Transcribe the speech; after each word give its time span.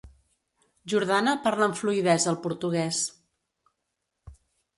Jordana 0.93 1.35
parla 1.47 1.67
amb 1.71 1.77
fluïdesa 1.81 2.33
el 2.33 2.39
portuguès. 2.47 3.03